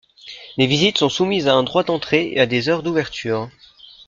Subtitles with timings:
[0.57, 3.51] Les visites sont soumises à un droit d'entrée et à des heures d'ouverture.